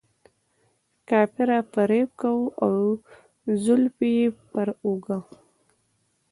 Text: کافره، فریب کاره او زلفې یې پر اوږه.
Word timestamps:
کافره، 1.09 1.57
فریب 1.71 2.09
کاره 2.21 2.47
او 2.63 2.73
زلفې 3.63 4.09
یې 4.17 4.27
پر 4.51 4.67
اوږه. 4.83 5.17